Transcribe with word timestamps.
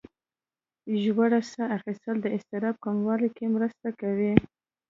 ژوره 1.01 1.39
ساه 1.51 1.73
ایستل 1.87 2.17
د 2.21 2.27
اضطراب 2.37 2.75
کمولو 2.85 3.27
کې 3.35 3.45
مرسته 3.55 3.87
کوي. 3.99 4.33